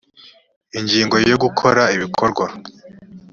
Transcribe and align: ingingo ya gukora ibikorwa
ingingo 0.79 1.15
ya 1.29 1.35
gukora 1.43 1.83
ibikorwa 1.95 2.45